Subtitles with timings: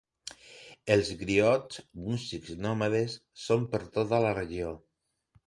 [0.95, 4.75] Els griots, músics nòmades, són per tota la regió.